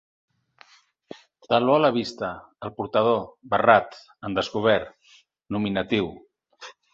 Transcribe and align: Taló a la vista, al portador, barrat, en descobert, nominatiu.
Taló 1.51 1.75
a 1.79 1.83
la 1.83 1.91
vista, 1.97 2.29
al 2.67 2.73
portador, 2.79 3.19
barrat, 3.53 4.01
en 4.31 4.39
descobert, 4.41 5.15
nominatiu. 5.59 6.11